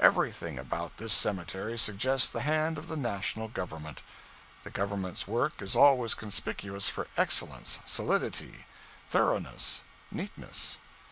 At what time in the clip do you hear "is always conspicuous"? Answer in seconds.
5.62-6.88